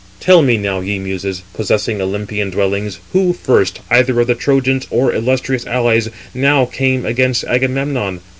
Tell 0.19 0.41
me 0.41 0.57
now, 0.57 0.79
ye 0.79 0.97
muses, 0.97 1.43
possessing 1.53 2.01
Olympian 2.01 2.49
dwellings, 2.49 2.97
who 3.13 3.33
first, 3.33 3.81
either 3.91 4.19
of 4.19 4.25
the 4.25 4.33
Trojans 4.33 4.87
or 4.89 5.13
illustrious 5.13 5.67
allies, 5.67 6.09
now 6.33 6.65
came 6.65 7.05
against 7.05 7.43
Agamemnon? 7.43 8.19